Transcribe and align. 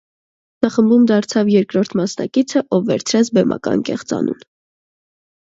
Նա 0.65 0.69
խմբում 0.75 1.03
դարձավ 1.11 1.51
երկրորդ 1.55 1.93
մասնակիցը, 1.99 2.65
ով 2.79 2.89
վերցրեց 2.89 3.31
բեմական 3.39 3.87
կեղծանուն։ 3.93 4.43